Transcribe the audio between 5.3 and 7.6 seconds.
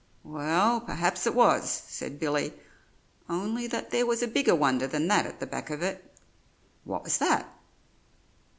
the back of it." "What was that?"